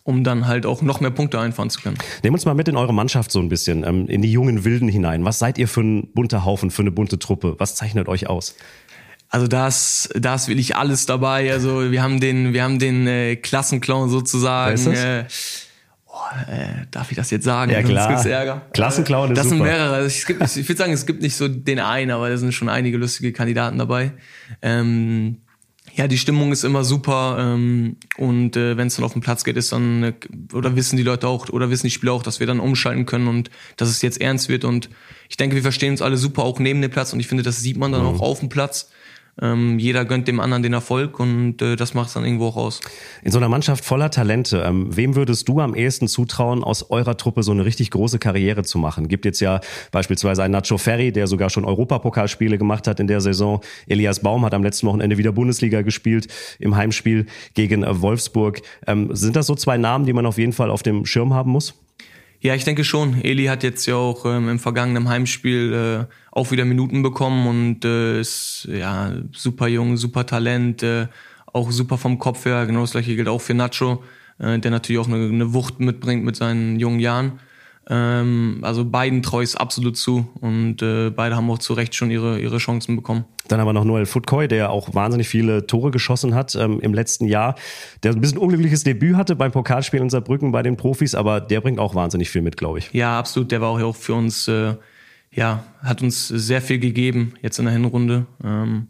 um 0.06 0.24
dann 0.24 0.48
halt 0.48 0.68
auch 0.68 0.84
noch 0.84 1.00
mehr 1.02 1.10
Punkte 1.10 1.40
einfahren 1.40 1.72
zu 1.72 1.81
können. 1.81 1.98
Nehmen 2.24 2.36
uns 2.36 2.46
mal 2.46 2.54
mit 2.54 2.68
in 2.68 2.78
eure 2.78 2.94
Mannschaft 2.94 3.31
so 3.31 3.40
ein 3.40 3.50
bisschen, 3.50 3.84
ähm, 3.84 4.07
in 4.07 4.22
die 4.22 4.31
jungen 4.31 4.63
Wilden 4.63 4.88
hinein. 4.88 5.25
Was 5.25 5.40
seid 5.40 5.57
ihr 5.57 5.68
für 5.68 5.81
ein 5.81 6.13
bunter 6.13 6.46
Haufen, 6.46 6.69
für 6.69 6.84
eine 6.84 6.92
bunte 6.92 7.18
Truppe? 7.18 7.56
Was 7.57 7.75
zeichnet 7.75 8.07
euch 8.07 8.30
aus? 8.30 8.56
Also 9.30 9.48
das, 9.48 10.07
da 10.16 10.36
ist 10.36 10.48
wirklich 10.48 10.75
alles 10.75 11.07
dabei. 11.07 11.52
Also 11.52 11.92
wir 11.92 12.04
haben 12.04 12.19
den, 12.19 12.54
wir 12.54 12.63
haben 12.63 12.78
den 12.78 13.07
äh, 13.07 13.36
Klassenclown 13.36 14.10
sozusagen. 14.10 14.94
Äh, 14.94 15.25
oh, 16.06 16.13
äh, 16.51 16.86
darf 16.92 17.10
ich 17.10 17.18
das 17.18 17.31
jetzt 17.31 17.44
sagen? 17.44 17.72
Ja 17.72 17.81
klar. 17.81 18.04
Sonst 18.04 18.24
gibt's 18.24 18.25
Ärger. 18.28 18.62
Klassenclown 18.74 19.31
ist 19.31 19.38
Das 19.40 19.46
super. 19.46 19.56
sind 19.58 19.66
mehrere. 19.66 19.96
Also 19.96 20.08
ich, 20.08 20.30
ich, 20.30 20.58
ich 20.58 20.69
würde 20.69 20.78
sagen, 20.78 20.94
es 20.94 21.08
gibt 21.08 21.24
nicht 21.24 21.36
so 21.36 21.48
den 21.48 21.80
einen, 21.80 22.12
aber 22.12 22.30
da 22.30 22.38
sind 22.38 22.54
schon 22.54 22.69
einige 22.69 22.98
lustige 22.98 23.34
Kandidaten 23.34 23.80
dabei. 23.80 24.12
Ähm, 24.62 25.38
ja, 25.96 26.08
die 26.10 26.18
Stimmung 26.18 26.52
ist 26.52 26.66
immer 26.66 26.84
super 26.84 27.38
ähm, 27.40 27.96
und 28.18 28.58
äh, 28.58 28.76
wenn 28.76 28.88
es 28.88 28.98
dann 28.98 29.06
auf 29.06 29.14
den 29.14 29.22
Platz 29.22 29.46
geht, 29.46 29.56
ist 29.56 29.72
dann 29.72 30.04
äh, 30.04 30.14
oder 30.54 30.76
wissen 30.76 30.98
die 30.98 31.04
Leute 31.04 31.28
auch 31.28 31.48
oder 31.50 31.70
wissen 31.70 31.88
die 31.88 31.92
Spieler 31.92 32.12
auch, 32.12 32.24
dass 32.24 32.42
wir 32.42 32.48
dann 32.48 32.60
umschalten 32.60 33.06
können 33.06 33.28
und 33.28 33.50
dass 33.78 33.90
es 33.90 34.02
jetzt 34.02 34.20
ernst 34.20 34.50
wird. 34.50 34.66
Und 34.66 34.90
ich 35.30 35.38
denke, 35.38 35.56
wir 35.56 35.62
verstehen 35.62 35.92
uns 35.92 36.02
alle 36.02 36.18
super 36.18 36.44
auch 36.44 36.60
neben 36.60 36.82
dem 36.82 36.92
Platz. 36.92 37.14
Und 37.14 37.22
ich 37.22 37.28
finde, 37.28 37.44
das 37.44 37.62
sieht 37.62 37.78
man 37.78 37.94
dann 37.94 38.02
mhm. 38.02 38.08
auch 38.08 38.20
auf 38.20 38.40
dem 38.42 38.50
Platz 38.50 38.90
ähm, 39.42 39.80
jeder 39.80 40.06
gönnt 40.06 40.28
dem 40.28 40.40
anderen 40.40 40.64
den 40.64 40.74
Erfolg 40.74 41.20
und 41.20 41.62
äh, 41.62 41.76
das 41.76 41.94
macht 41.94 42.08
es 42.08 42.14
dann 42.14 42.24
irgendwo 42.24 42.48
auch 42.48 42.56
aus. 42.56 42.80
In 43.22 43.32
so 43.32 43.38
einer 43.38 43.50
Mannschaft 43.50 43.84
voller 43.84 44.10
Talente, 44.10 44.64
ähm, 44.66 44.96
wem 44.96 45.16
würdest 45.16 45.50
du 45.50 45.60
am 45.60 45.76
ehesten 45.76 46.08
zutrauen, 46.08 46.64
aus 46.64 46.90
eurer 46.90 47.18
Truppe 47.18 47.44
so 47.44 47.52
eine 47.52 47.66
richtig 47.66 47.92
große 47.92 48.18
Karriere 48.18 48.64
zu 48.64 48.78
machen? 48.78 49.10
Gibt 49.10 49.26
jetzt 49.26 49.42
ja 49.42 49.60
beispielsweise 49.92 50.44
einen 50.44 50.54
Nacho 50.54 50.78
Ferri, 50.78 51.12
der 51.12 51.28
sogar 51.28 51.50
schon 51.50 51.66
Europapokalspiele 51.66 52.58
gemacht 52.58 52.88
hat 52.88 53.00
in 53.02 53.08
der 53.08 53.20
Saison. 53.20 53.62
Elias 53.88 54.22
Baum 54.22 54.46
hat 54.46 54.54
am 54.54 54.64
letzten 54.64 54.88
Wochenende 54.88 55.18
wieder 55.18 55.34
Bundesliga 55.34 55.82
gespielt 55.82 56.28
im 56.60 56.76
Heimspiel 56.76 57.26
gegen 57.54 57.84
äh, 57.84 58.02
Wolfsburg. 58.02 58.62
Ähm, 58.88 59.10
sind 59.14 59.36
das 59.36 59.48
so 59.48 59.56
zwei 59.56 59.78
Namen, 59.78 60.06
die 60.06 60.14
man 60.14 60.26
auf 60.26 60.38
jeden 60.38 60.54
Fall 60.54 60.70
auf 60.70 60.82
dem 60.82 61.06
Schirm 61.06 61.34
haben 61.34 61.52
muss? 61.52 61.74
Ja, 62.46 62.54
ich 62.54 62.64
denke 62.64 62.84
schon. 62.84 63.24
Eli 63.24 63.46
hat 63.46 63.64
jetzt 63.64 63.88
ja 63.88 63.96
auch 63.96 64.24
ähm, 64.28 64.50
im 64.50 64.60
vergangenen 64.60 65.10
Heimspiel 65.10 65.74
äh, 65.74 66.14
auch 66.30 66.52
wieder 66.52 66.64
Minuten 66.64 67.02
bekommen 67.02 67.48
und 67.48 67.84
äh, 67.86 68.20
ist 68.20 68.68
ja 68.72 69.14
super 69.32 69.68
jung, 69.68 69.98
super 69.98 70.28
Talent, 70.28 70.84
äh, 70.84 71.08
auch 71.48 71.72
super 71.72 71.98
vom 71.98 72.20
Kopf 72.20 72.46
her. 72.46 72.68
Genau 72.68 72.82
das 72.82 72.92
gleiche 72.92 73.16
gilt 73.16 73.30
auch 73.30 73.42
für 73.42 73.56
Nacho, 73.56 74.04
äh, 74.38 74.60
der 74.60 74.70
natürlich 74.70 75.02
auch 75.02 75.08
eine, 75.08 75.28
eine 75.28 75.56
Wucht 75.56 75.80
mitbringt 75.80 76.24
mit 76.24 76.36
seinen 76.36 76.80
jungen 76.80 77.00
Jahren. 77.00 77.40
Ähm, 77.88 78.60
also 78.64 78.84
beiden 78.84 79.22
ich 79.22 79.50
es 79.50 79.56
absolut 79.56 79.96
zu 79.96 80.28
und 80.42 80.82
äh, 80.82 81.12
beide 81.12 81.36
haben 81.36 81.50
auch 81.52 81.60
zu 81.60 81.74
Recht 81.74 81.94
schon 81.94 82.10
ihre, 82.10 82.40
ihre 82.40 82.58
Chancen 82.58 82.96
bekommen. 82.96 83.26
Dann 83.48 83.60
aber 83.60 83.74
noch 83.74 83.84
Noel 83.84 84.08
Futkoy, 84.08 84.48
der 84.48 84.72
auch 84.72 84.96
wahnsinnig 84.96 85.28
viele 85.28 85.68
Tore 85.68 85.92
geschossen 85.92 86.34
hat 86.34 86.56
ähm, 86.56 86.80
im 86.80 86.96
letzten 86.96 87.28
Jahr, 87.28 87.56
der 88.02 88.14
ein 88.14 88.22
bisschen 88.22 88.40
unglückliches 88.40 88.84
Debüt 88.84 89.16
hatte 89.16 89.36
beim 89.36 89.52
Pokalspiel 89.52 90.02
in 90.02 90.10
Saarbrücken 90.10 90.52
bei 90.52 90.64
den 90.64 90.78
Profis, 90.78 91.14
aber 91.14 91.40
der 91.42 91.62
bringt 91.62 91.80
auch 91.80 91.94
wahnsinnig 91.94 92.32
viel 92.32 92.42
mit, 92.42 92.58
glaube 92.58 92.80
ich. 92.80 92.92
Ja, 92.92 93.20
absolut. 93.20 93.52
Der 93.52 93.62
war 93.62 93.70
auch 93.70 93.96
für 93.96 94.16
uns, 94.16 94.48
äh, 94.48 94.74
ja, 95.32 95.64
hat 95.84 96.02
uns 96.02 96.28
sehr 96.28 96.62
viel 96.62 96.80
gegeben 96.80 97.34
jetzt 97.44 97.60
in 97.60 97.66
der 97.66 97.74
Hinrunde. 97.74 98.26
Ähm, 98.44 98.88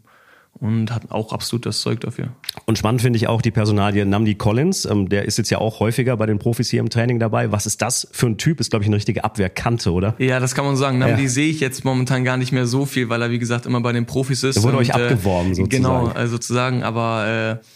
und 0.60 0.90
hat 0.90 1.10
auch 1.10 1.32
absolut 1.32 1.66
das 1.66 1.80
Zeug 1.80 2.00
dafür. 2.00 2.28
Und 2.64 2.78
spannend 2.78 3.02
finde 3.02 3.16
ich 3.18 3.28
auch 3.28 3.42
die 3.42 3.50
Personalie 3.50 4.06
Namdi 4.06 4.34
Collins. 4.34 4.84
Ähm, 4.84 5.08
der 5.08 5.24
ist 5.24 5.38
jetzt 5.38 5.50
ja 5.50 5.58
auch 5.58 5.80
häufiger 5.80 6.16
bei 6.16 6.26
den 6.26 6.38
Profis 6.38 6.70
hier 6.70 6.80
im 6.80 6.88
Training 6.88 7.18
dabei. 7.18 7.52
Was 7.52 7.66
ist 7.66 7.82
das 7.82 8.08
für 8.12 8.26
ein 8.26 8.38
Typ? 8.38 8.60
Ist, 8.60 8.70
glaube 8.70 8.82
ich, 8.82 8.88
eine 8.88 8.96
richtige 8.96 9.24
Abwehrkante, 9.24 9.92
oder? 9.92 10.14
Ja, 10.18 10.40
das 10.40 10.54
kann 10.54 10.64
man 10.64 10.76
sagen. 10.76 10.98
Namdi 10.98 11.24
ja. 11.24 11.28
sehe 11.28 11.50
ich 11.50 11.60
jetzt 11.60 11.84
momentan 11.84 12.24
gar 12.24 12.36
nicht 12.36 12.52
mehr 12.52 12.66
so 12.66 12.86
viel, 12.86 13.08
weil 13.08 13.22
er, 13.22 13.30
wie 13.30 13.38
gesagt, 13.38 13.66
immer 13.66 13.80
bei 13.80 13.92
den 13.92 14.06
Profis 14.06 14.42
ist. 14.42 14.56
Er 14.56 14.62
wurde 14.62 14.76
und, 14.76 14.82
euch 14.82 14.94
abgeworben, 14.94 15.54
sozusagen. 15.54 15.70
Genau, 15.70 16.06
also 16.08 16.32
sozusagen. 16.32 16.82
Aber 16.82 17.60
äh, 17.62 17.66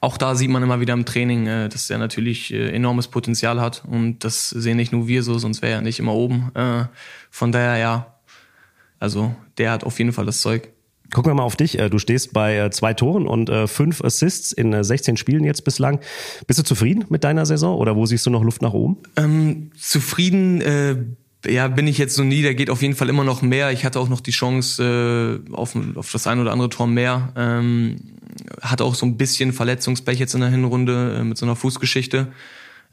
auch 0.00 0.16
da 0.16 0.34
sieht 0.34 0.50
man 0.50 0.62
immer 0.62 0.80
wieder 0.80 0.94
im 0.94 1.04
Training, 1.04 1.46
äh, 1.46 1.68
dass 1.68 1.90
er 1.90 1.98
natürlich 1.98 2.52
äh, 2.52 2.70
enormes 2.70 3.08
Potenzial 3.08 3.60
hat. 3.60 3.82
Und 3.86 4.20
das 4.24 4.50
sehen 4.50 4.76
nicht 4.76 4.92
nur 4.92 5.08
wir 5.08 5.22
so, 5.22 5.38
sonst 5.38 5.62
wäre 5.62 5.74
er 5.74 5.80
nicht 5.82 5.98
immer 5.98 6.14
oben. 6.14 6.50
Äh, 6.54 6.84
von 7.30 7.52
daher, 7.52 7.76
ja, 7.78 8.14
also 8.98 9.34
der 9.58 9.72
hat 9.72 9.84
auf 9.84 9.98
jeden 9.98 10.12
Fall 10.12 10.26
das 10.26 10.40
Zeug. 10.40 10.68
Gucken 11.12 11.30
wir 11.30 11.34
mal 11.34 11.42
auf 11.42 11.56
dich. 11.56 11.78
Äh, 11.78 11.90
du 11.90 11.98
stehst 11.98 12.32
bei 12.32 12.56
äh, 12.56 12.70
zwei 12.70 12.94
Toren 12.94 13.26
und 13.26 13.48
äh, 13.48 13.66
fünf 13.66 14.02
Assists 14.02 14.52
in 14.52 14.82
16 14.82 15.16
Spielen 15.16 15.44
jetzt 15.44 15.64
bislang. 15.64 16.00
Bist 16.46 16.58
du 16.58 16.64
zufrieden 16.64 17.04
mit 17.08 17.24
deiner 17.24 17.46
Saison 17.46 17.76
oder 17.76 17.96
wo 17.96 18.06
siehst 18.06 18.26
du 18.26 18.30
noch 18.30 18.42
Luft 18.42 18.62
nach 18.62 18.72
oben? 18.72 18.98
Ähm, 19.16 19.70
zufrieden 19.76 20.60
äh, 20.60 20.96
ja, 21.48 21.68
bin 21.68 21.86
ich 21.86 21.98
jetzt 21.98 22.14
so 22.14 22.24
nie. 22.24 22.42
Da 22.42 22.52
geht 22.52 22.70
auf 22.70 22.82
jeden 22.82 22.94
Fall 22.94 23.08
immer 23.08 23.24
noch 23.24 23.42
mehr. 23.42 23.70
Ich 23.72 23.84
hatte 23.84 24.00
auch 24.00 24.08
noch 24.08 24.20
die 24.20 24.30
Chance 24.30 25.42
äh, 25.48 25.52
auf, 25.52 25.76
auf 25.94 26.10
das 26.12 26.26
ein 26.26 26.40
oder 26.40 26.52
andere 26.52 26.68
Tor 26.68 26.86
mehr. 26.86 27.32
Ähm, 27.36 27.96
hatte 28.60 28.84
auch 28.84 28.94
so 28.94 29.06
ein 29.06 29.16
bisschen 29.16 29.52
Verletzungspech 29.52 30.18
jetzt 30.18 30.34
in 30.34 30.40
der 30.40 30.50
Hinrunde 30.50 31.18
äh, 31.20 31.24
mit 31.24 31.38
so 31.38 31.46
einer 31.46 31.56
Fußgeschichte. 31.56 32.28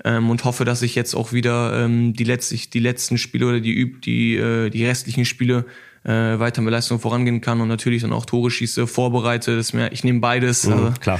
Ähm, 0.03 0.29
und 0.29 0.43
hoffe, 0.43 0.65
dass 0.65 0.81
ich 0.81 0.95
jetzt 0.95 1.15
auch 1.15 1.33
wieder 1.33 1.83
ähm, 1.83 2.13
die, 2.13 2.23
letztlich, 2.23 2.69
die 2.69 2.79
letzten 2.79 3.17
Spiele 3.17 3.47
oder 3.47 3.59
die, 3.59 3.93
die, 4.01 4.35
äh, 4.35 4.69
die 4.69 4.85
restlichen 4.85 5.25
Spiele 5.25 5.65
äh, 6.03 6.39
weiter 6.39 6.61
mit 6.61 6.71
Leistung 6.71 6.99
vorangehen 6.99 7.41
kann 7.41 7.61
und 7.61 7.67
natürlich 7.67 8.01
dann 8.01 8.13
auch 8.13 8.25
Tore 8.25 8.51
schieße, 8.51 8.87
vorbereite. 8.87 9.55
Das 9.55 9.73
mir, 9.73 9.91
ich 9.91 10.03
nehme 10.03 10.19
beides. 10.19 10.65
Mhm, 10.65 10.73
also, 10.73 10.91
klar. 10.99 11.19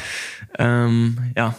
Ähm, 0.58 1.18
ja, 1.36 1.56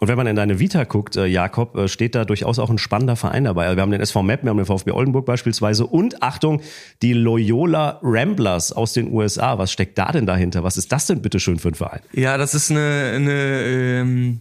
und 0.00 0.08
wenn 0.08 0.16
man 0.16 0.26
in 0.26 0.34
deine 0.34 0.58
Vita 0.58 0.84
guckt, 0.84 1.16
äh, 1.16 1.26
Jakob, 1.26 1.76
äh, 1.76 1.86
steht 1.86 2.14
da 2.14 2.24
durchaus 2.24 2.58
auch 2.58 2.70
ein 2.70 2.78
spannender 2.78 3.16
Verein 3.16 3.44
dabei. 3.44 3.76
Wir 3.76 3.82
haben 3.82 3.90
den 3.90 4.00
SV 4.00 4.22
Map, 4.22 4.42
wir 4.42 4.50
haben 4.50 4.56
den 4.56 4.64
VfB 4.64 4.92
Oldenburg 4.92 5.26
beispielsweise 5.26 5.86
und 5.86 6.22
Achtung, 6.22 6.62
die 7.02 7.12
Loyola 7.12 8.00
Ramblers 8.02 8.72
aus 8.72 8.94
den 8.94 9.12
USA. 9.12 9.58
Was 9.58 9.70
steckt 9.70 9.98
da 9.98 10.10
denn 10.10 10.24
dahinter? 10.24 10.64
Was 10.64 10.78
ist 10.78 10.90
das 10.90 11.06
denn 11.06 11.20
bitte 11.20 11.38
schön 11.38 11.58
für 11.58 11.68
ein 11.68 11.74
Verein? 11.74 12.00
Ja, 12.14 12.38
das 12.38 12.54
ist 12.54 12.70
eine, 12.70 13.12
eine 13.14 13.62
ähm 13.62 14.40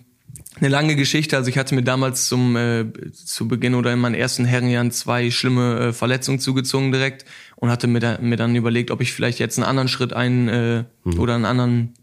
eine 0.59 0.69
lange 0.69 0.95
Geschichte. 0.95 1.37
Also 1.37 1.49
ich 1.49 1.57
hatte 1.57 1.75
mir 1.75 1.83
damals 1.83 2.27
zum 2.27 2.55
äh, 2.55 2.85
zu 3.13 3.47
Beginn 3.47 3.75
oder 3.75 3.93
in 3.93 3.99
meinen 3.99 4.15
ersten 4.15 4.45
Herrenjahren 4.45 4.91
zwei 4.91 5.31
schlimme 5.31 5.79
äh, 5.79 5.93
Verletzungen 5.93 6.39
zugezogen 6.39 6.91
direkt 6.91 7.25
und 7.59 7.69
hatte 7.69 7.87
mir, 7.87 7.99
da, 7.99 8.17
mir 8.21 8.37
dann 8.37 8.55
überlegt, 8.55 8.89
ob 8.89 9.01
ich 9.01 9.13
vielleicht 9.13 9.39
jetzt 9.39 9.57
einen 9.57 9.67
anderen 9.67 9.87
Schritt 9.87 10.13
ein 10.13 10.47
äh, 10.47 10.83
mhm. 11.03 11.19
oder 11.19 11.35
einen 11.35 11.45
anderen 11.45 11.93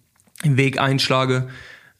Weg 0.45 0.79
einschlage. 0.79 1.49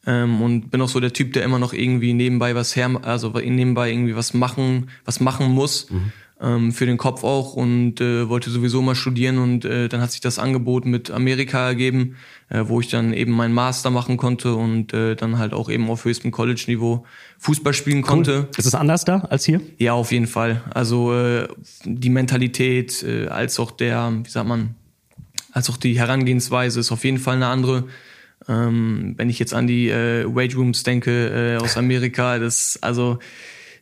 Ähm, 0.05 0.41
und 0.41 0.69
bin 0.69 0.79
auch 0.81 0.89
so 0.89 0.99
der 0.99 1.11
Typ, 1.11 1.33
der 1.33 1.43
immer 1.43 1.59
noch 1.59 1.73
irgendwie 1.73 2.13
nebenbei 2.13 2.55
was 2.55 2.75
her, 2.75 2.89
also 3.01 3.29
nebenbei 3.31 3.91
irgendwie 3.91 4.15
was 4.15 4.33
machen, 4.33 4.89
was 5.05 5.19
machen 5.19 5.49
muss. 5.51 5.89
Mhm 5.91 6.13
ähm, 6.41 6.71
für 6.71 6.85
den 6.85 6.97
Kopf 6.97 7.23
auch 7.23 7.53
und 7.53 7.99
äh, 7.99 8.29
wollte 8.29 8.49
sowieso 8.49 8.81
mal 8.81 8.95
studieren 8.95 9.39
und 9.39 9.65
äh, 9.65 9.89
dann 9.89 10.01
hat 10.01 10.11
sich 10.11 10.21
das 10.21 10.37
Angebot 10.37 10.85
mit 10.85 11.09
Amerika 11.09 11.67
ergeben, 11.67 12.15
äh, 12.49 12.63
wo 12.65 12.79
ich 12.79 12.89
dann 12.89 13.13
eben 13.13 13.31
meinen 13.31 13.53
Master 13.53 13.89
machen 13.89 14.17
konnte 14.17 14.53
und 14.53 14.93
äh, 14.93 15.15
dann 15.15 15.39
halt 15.39 15.53
auch 15.53 15.69
eben 15.69 15.89
auf 15.89 16.05
höchstem 16.05 16.31
College-Niveau 16.31 17.05
Fußball 17.39 17.73
spielen 17.73 18.03
konnte. 18.03 18.39
Cool. 18.39 18.49
Ist 18.57 18.65
es 18.65 18.75
anders 18.75 19.03
da 19.05 19.21
als 19.29 19.45
hier? 19.45 19.61
Ja, 19.77 19.93
auf 19.93 20.11
jeden 20.11 20.27
Fall. 20.27 20.61
Also 20.73 21.13
äh, 21.13 21.47
die 21.85 22.09
Mentalität 22.09 23.03
äh, 23.03 23.27
als 23.27 23.59
auch 23.59 23.71
der, 23.71 24.11
wie 24.23 24.29
sagt 24.29 24.47
man, 24.47 24.75
als 25.53 25.69
auch 25.69 25.77
die 25.77 25.97
Herangehensweise 25.97 26.79
ist 26.79 26.91
auf 26.91 27.03
jeden 27.03 27.17
Fall 27.17 27.37
eine 27.37 27.47
andere. 27.47 27.85
Ähm, 28.47 29.15
wenn 29.17 29.29
ich 29.29 29.39
jetzt 29.39 29.55
an 29.55 29.65
die 29.65 29.89
äh, 29.89 30.23
Wage 30.27 30.55
Rooms 30.55 30.83
denke 30.83 31.57
äh, 31.57 31.63
aus 31.63 31.77
Amerika, 31.77 32.37
das 32.37 32.77
also 32.81 33.17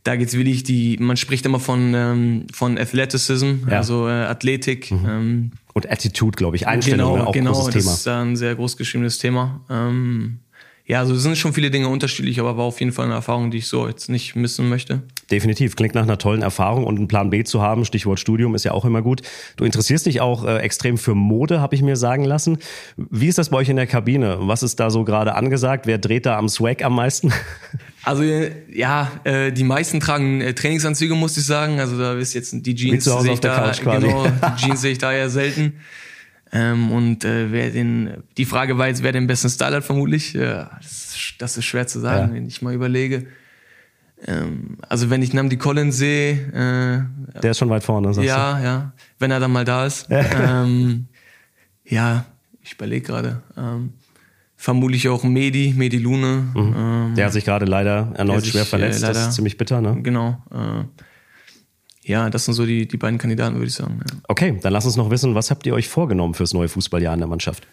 da 0.05 0.15
geht's 0.15 0.37
wirklich 0.37 0.63
die, 0.63 0.97
man 0.99 1.17
spricht 1.17 1.45
immer 1.45 1.59
von, 1.59 1.93
ähm, 1.95 2.45
von 2.53 2.77
Athleticism, 2.77 3.67
ja. 3.69 3.77
also 3.77 4.07
äh, 4.07 4.11
Athletik. 4.11 4.91
Mhm. 4.91 5.05
Ähm, 5.07 5.51
und 5.73 5.91
Attitude, 5.91 6.37
glaube 6.37 6.55
ich, 6.55 6.67
Einstellung, 6.67 7.13
genau, 7.13 7.25
auch 7.25 7.33
genau, 7.33 7.51
großes 7.51 7.73
das 7.73 7.83
Thema. 7.83 7.93
ist 7.93 8.07
ein 8.07 8.35
sehr 8.35 8.55
groß 8.55 8.77
geschriebenes 8.77 9.17
Thema. 9.17 9.61
Ähm, 9.69 10.39
ja, 10.85 10.99
also 10.99 11.15
es 11.15 11.23
sind 11.23 11.35
schon 11.35 11.53
viele 11.53 11.71
Dinge 11.71 11.87
unterschiedlich, 11.87 12.39
aber 12.39 12.55
war 12.55 12.65
auf 12.65 12.79
jeden 12.79 12.91
Fall 12.91 13.05
eine 13.05 13.15
Erfahrung, 13.15 13.49
die 13.49 13.57
ich 13.57 13.67
so 13.67 13.87
jetzt 13.87 14.07
nicht 14.07 14.35
missen 14.35 14.69
möchte. 14.69 15.01
Definitiv. 15.31 15.75
Klingt 15.75 15.95
nach 15.95 16.03
einer 16.03 16.19
tollen 16.19 16.43
Erfahrung 16.43 16.83
und 16.83 16.97
einen 16.97 17.07
Plan 17.07 17.31
B 17.31 17.43
zu 17.43 17.63
haben. 17.63 17.83
Stichwort 17.85 18.19
Studium 18.19 18.53
ist 18.53 18.63
ja 18.63 18.73
auch 18.73 18.85
immer 18.85 19.01
gut. 19.01 19.23
Du 19.57 19.65
interessierst 19.65 20.05
dich 20.05 20.21
auch 20.21 20.45
äh, 20.45 20.59
extrem 20.59 20.99
für 20.99 21.15
Mode, 21.15 21.59
habe 21.59 21.73
ich 21.73 21.81
mir 21.81 21.95
sagen 21.95 22.23
lassen. 22.23 22.59
Wie 22.95 23.27
ist 23.27 23.39
das 23.39 23.49
bei 23.49 23.57
euch 23.57 23.69
in 23.69 23.77
der 23.77 23.87
Kabine? 23.87 24.37
Was 24.41 24.61
ist 24.61 24.79
da 24.79 24.91
so 24.91 25.03
gerade 25.03 25.33
angesagt? 25.33 25.87
Wer 25.87 25.97
dreht 25.97 26.27
da 26.27 26.37
am 26.37 26.47
Swag 26.47 26.83
am 26.83 26.93
meisten? 26.93 27.33
Also 28.05 28.23
ja, 28.23 29.11
äh, 29.23 29.51
die 29.51 29.63
meisten 29.63 29.99
tragen 29.99 30.39
äh, 30.39 30.53
Trainingsanzüge, 30.53 31.15
muss 31.15 31.35
ich 31.37 31.45
sagen. 31.45 31.79
Also 31.79 31.97
da 31.97 32.13
ist 32.13 32.35
jetzt 32.35 32.53
die 32.53 32.75
Jeans 32.75 33.03
sehe 33.03 33.33
ich 33.33 33.39
da, 33.39 33.71
genau, 33.71 34.27
die 34.57 34.61
Jeans 34.61 34.81
sehe 34.81 34.91
ich 34.91 34.99
da 34.99 35.11
eher 35.11 35.31
selten. 35.31 35.73
Ähm, 36.51 36.91
und 36.91 37.25
äh, 37.25 37.51
wer 37.51 37.71
den, 37.71 38.23
die 38.37 38.45
Frage 38.45 38.77
war 38.77 38.87
jetzt, 38.87 39.01
wer 39.01 39.11
den 39.11 39.25
besten 39.25 39.49
Style 39.49 39.77
hat, 39.77 39.83
vermutlich. 39.83 40.33
Ja, 40.33 40.69
das, 40.81 41.15
das 41.39 41.57
ist 41.57 41.65
schwer 41.65 41.87
zu 41.87 41.99
sagen, 41.99 42.29
ja. 42.29 42.35
wenn 42.35 42.47
ich 42.47 42.61
mal 42.61 42.75
überlege. 42.75 43.25
Ähm, 44.27 44.77
also 44.87 45.09
wenn 45.09 45.23
ich 45.23 45.33
Namdi 45.33 45.57
Collins 45.57 45.97
sehe, 45.97 47.09
äh, 47.33 47.39
der 47.41 47.51
ist 47.51 47.57
schon 47.57 47.69
weit 47.69 47.83
vorne, 47.83 48.13
sagst 48.13 48.27
ja, 48.27 48.57
du? 48.59 48.63
Ja, 48.63 48.93
wenn 49.17 49.31
er 49.31 49.39
dann 49.39 49.51
mal 49.51 49.65
da 49.65 49.87
ist. 49.87 50.05
ähm, 50.09 51.07
ja, 51.83 52.25
ich 52.61 52.73
überlege 52.73 53.07
gerade. 53.07 53.41
Ähm, 53.57 53.93
vermutlich 54.55 55.09
auch 55.09 55.23
Medi, 55.23 55.73
Medi 55.75 55.97
Lune. 55.97 56.47
Mhm. 56.53 56.75
Ähm, 56.77 57.15
der 57.15 57.25
hat 57.25 57.33
sich 57.33 57.45
gerade 57.45 57.65
leider 57.65 58.11
erneut 58.15 58.41
sich, 58.41 58.51
schwer 58.51 58.63
äh, 58.63 58.65
verletzt. 58.65 58.99
Äh, 58.99 59.07
leider, 59.07 59.19
das 59.19 59.29
ist 59.29 59.35
ziemlich 59.35 59.57
bitter, 59.57 59.81
ne? 59.81 60.01
Genau. 60.01 60.41
Äh, 60.51 60.83
ja, 62.03 62.29
das 62.29 62.45
sind 62.45 62.53
so 62.53 62.65
die, 62.65 62.87
die 62.87 62.97
beiden 62.97 63.17
Kandidaten, 63.17 63.55
würde 63.55 63.67
ich 63.67 63.73
sagen. 63.73 63.99
Ja. 64.07 64.17
Okay, 64.27 64.57
dann 64.61 64.73
lass 64.73 64.85
uns 64.85 64.95
noch 64.95 65.09
wissen, 65.09 65.33
was 65.33 65.49
habt 65.49 65.65
ihr 65.65 65.73
euch 65.73 65.87
vorgenommen 65.87 66.35
fürs 66.35 66.53
neue 66.53 66.67
Fußballjahr 66.67 67.13
in 67.13 67.19
der 67.19 67.27
Mannschaft? 67.27 67.67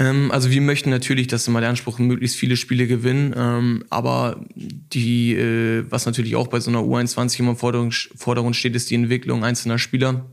Ähm, 0.00 0.30
also 0.32 0.50
wir 0.50 0.60
möchten 0.60 0.90
natürlich, 0.90 1.28
dass 1.28 1.46
immer 1.46 1.60
der 1.60 1.68
Anspruch 1.68 1.98
möglichst 1.98 2.36
viele 2.36 2.56
Spiele 2.56 2.86
gewinnen, 2.86 3.34
ähm, 3.36 3.84
aber 3.90 4.40
die, 4.56 5.34
äh, 5.34 5.84
was 5.88 6.06
natürlich 6.06 6.34
auch 6.34 6.48
bei 6.48 6.58
so 6.58 6.70
einer 6.70 6.80
U21 6.80 7.38
immer 7.38 7.50
im 7.50 7.56
Vordergrund 7.56 8.56
steht, 8.56 8.74
ist 8.74 8.90
die 8.90 8.96
Entwicklung 8.96 9.44
einzelner 9.44 9.78
Spieler. 9.78 10.26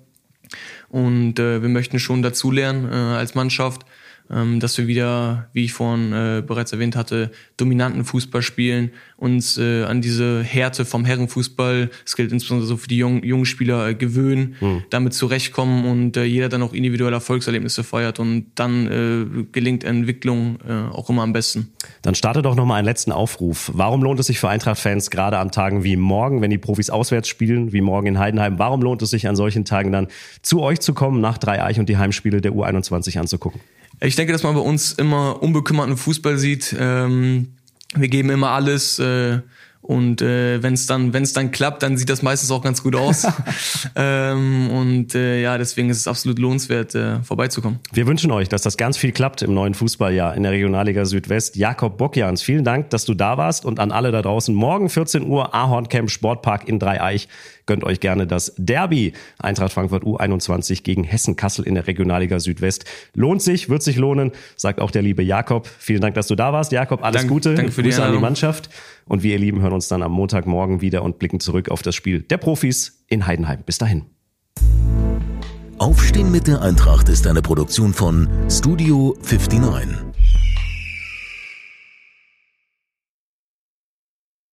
Und 0.89 1.38
äh, 1.38 1.62
wir 1.62 1.70
möchten 1.70 2.00
schon 2.00 2.22
dazulernen 2.22 2.89
äh, 2.89 2.96
als 3.17 3.36
Mannschaft 3.36 3.86
ähm, 4.29 4.60
dass 4.60 4.77
wir 4.77 4.88
wieder, 4.88 5.50
wie 5.53 5.65
ich 5.65 5.74
vorhin 5.74 6.13
äh, 6.13 6.43
bereits 6.46 6.74
erwähnt 6.74 6.96
hatte, 6.96 7.31
dominanten 7.57 8.03
Fußball 8.05 8.41
spielen, 8.41 8.91
uns 9.15 9.57
äh, 9.57 9.84
an 9.84 10.01
diese 10.01 10.43
Härte 10.43 10.86
vom 10.86 11.05
Herrenfußball, 11.05 11.89
das 12.03 12.15
gilt 12.15 12.31
insbesondere 12.31 12.67
so 12.67 12.77
für 12.77 12.88
die 12.88 12.98
jungen, 12.98 13.24
jungen 13.24 13.46
Spieler, 13.46 13.88
äh, 13.88 13.96
gewöhnen, 13.96 14.55
mhm. 14.60 14.84
damit 14.89 15.13
zurechtkommen 15.13 15.86
und 15.86 16.17
äh, 16.17 16.24
jeder 16.24 16.50
dann 16.50 16.62
auch 16.62 16.74
individuelle 16.74 17.15
Erfolgserlebnisse 17.15 17.84
feiert 17.84 18.19
und 18.19 18.51
dann 18.55 18.88
äh, 18.88 19.46
gelingt 19.51 19.84
Entwicklung 19.84 20.60
äh, 20.67 20.93
auch 20.93 21.10
immer 21.10 21.24
am 21.24 21.34
besten. 21.34 21.72
Dann 22.01 22.15
starte 22.15 22.41
doch 22.41 22.55
nochmal 22.55 22.79
einen 22.79 22.86
letzten 22.86 23.12
Aufruf. 23.12 23.72
Warum 23.74 24.03
lohnt 24.03 24.19
es 24.19 24.27
sich 24.27 24.39
für 24.39 24.50
Eintracht-Fans 24.50 25.10
gerade 25.10 25.38
an 25.38 25.51
Tagen 25.51 25.84
wie 25.84 25.96
morgen, 25.96 26.41
wenn 26.41 26.51
die 26.51 26.57
Profis 26.57 26.89
auswärts 26.89 27.27
spielen, 27.27 27.74
wie 27.74 27.81
morgen 27.81 28.07
in 28.07 28.19
Heidenheim, 28.19 28.60
warum 28.60 28.81
lohnt 28.81 29.01
es 29.01 29.10
sich 29.10 29.27
an 29.27 29.36
solchen 29.36 29.65
Tagen 29.65 29.91
dann 29.91 30.07
zu 30.41 30.62
euch 30.62 30.79
zu 30.79 30.93
kommen, 30.93 31.22
nach 31.22 31.38
Dreieich 31.38 31.79
und 31.79 31.89
die 31.89 31.98
Heimspiele 31.98 32.41
der 32.41 32.51
U21 32.51 33.17
anzugucken? 33.17 33.62
Ich 34.00 34.16
denke, 34.16 34.34
dass 34.34 34.44
man 34.44 34.54
bei 34.54 34.62
uns 34.62 34.94
immer 34.94 35.42
unbekümmerten 35.42 35.98
Fußball 35.98 36.38
sieht. 36.38 36.75
Ähm, 36.77 37.54
wir 37.96 38.10
geben 38.10 38.30
immer 38.30 38.50
alles. 38.50 39.00
Äh, 39.00 39.39
und 39.88 40.22
äh, 40.22 40.62
wenn 40.62 40.74
es 40.74 40.86
dann, 40.86 41.13
wenn 41.13 41.24
es 41.24 41.32
dann 41.32 41.51
klappt, 41.51 41.82
dann 41.82 41.96
sieht 41.96 42.10
das 42.10 42.22
meistens 42.22 42.51
auch 42.51 42.62
ganz 42.62 42.84
gut 42.84 42.94
aus. 42.94 43.25
ähm, 43.96 44.70
und 44.70 45.16
äh, 45.16 45.42
ja, 45.42 45.58
deswegen 45.58 45.89
ist 45.89 45.98
es 45.98 46.08
absolut 46.08 46.39
lohnenswert, 46.39 46.94
äh, 46.94 47.24
vorbeizukommen. 47.24 47.80
Wir 47.94 48.06
wünschen 48.06 48.30
euch, 48.32 48.50
dass 48.50 48.62
das 48.63 48.75
ganz 48.75 48.98
viel 48.98 49.13
klappt 49.13 49.44
im 49.44 49.54
neuen 49.54 49.74
Fußballjahr 49.74 50.36
in 50.36 50.44
der 50.44 50.51
Regionalliga 50.51 51.06
Südwest. 51.06 51.56
Jakob 51.56 51.98
Bockjans, 51.98 52.42
vielen 52.42 52.66
Dank, 52.66 52.89
dass 52.89 53.06
du 53.06 53.13
da 53.13 53.38
warst 53.38 53.63
und 53.63 53.80
an 53.80 53.94
alle 53.94 54.12
da 54.12 54.22
draußen. 54.22 54.54
Morgen 54.54 54.89
14 54.89 55.25
Uhr 55.25 55.56
Ahorncamp 55.56 56.12
Sportpark 56.12 56.68
in 56.68 56.80
Dreieich. 56.80 57.30
Gönnt 57.68 57.84
euch 57.84 58.00
gerne 58.00 58.26
das 58.26 58.54
Derby 58.58 59.14
Eintracht 59.38 59.74
Frankfurt 59.74 60.04
U21 60.04 60.84
gegen 60.84 61.04
Hessen 61.04 61.36
Kassel 61.36 61.68
in 61.68 61.76
der 61.76 61.86
Regionalliga 61.86 62.40
Südwest. 62.40 62.86
Lohnt 63.14 63.42
sich, 63.42 63.70
wird 63.70 63.84
sich 63.84 63.98
lohnen, 63.98 64.32
sagt 64.56 64.80
auch 64.80 64.90
der 64.90 65.04
liebe 65.04 65.22
Jakob. 65.22 65.68
Vielen 65.78 66.02
Dank, 66.02 66.16
dass 66.16 66.28
du 66.28 66.36
da 66.36 66.54
warst. 66.54 66.72
Jakob, 66.72 67.04
alles 67.04 67.22
Dank, 67.22 67.30
Gute. 67.30 67.54
Danke 67.56 67.72
für 67.72 67.84
Grüße 67.84 67.98
die 67.98 68.04
an 68.04 68.14
die 68.14 68.20
Mannschaft. 68.20 68.70
Und 69.06 69.22
wir, 69.22 69.34
ihr 69.34 69.40
Lieben, 69.40 69.62
hören 69.62 69.74
uns 69.74 69.88
dann 69.88 70.02
am 70.02 70.14
Montagmorgen 70.14 70.82
wieder 70.82 71.04
und 71.04 71.20
blicken 71.20 71.40
zurück 71.40 71.70
auf 71.70 71.82
das 71.82 71.94
Spiel 71.94 72.22
der 72.22 72.38
Profis 72.38 73.04
in 73.08 73.28
Heidenheim. 73.28 73.64
Bis 73.66 73.78
dahin. 73.78 74.06
Aufstehen 75.78 76.32
mit 76.32 76.48
der 76.48 76.62
Eintracht 76.62 77.10
ist 77.10 77.28
eine 77.28 77.42
Produktion 77.42 77.94
von 77.94 78.28
Studio 78.50 79.16
59. 79.22 80.17